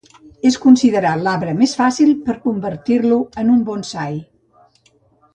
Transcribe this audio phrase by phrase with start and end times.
[0.49, 4.17] És considerat l'arbre més fàcil per a convertir-lo en un Bonsai.